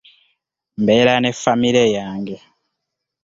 Mbeera 0.81 1.13
ne 1.19 1.31
famire 1.41 1.83
yange. 1.95 2.37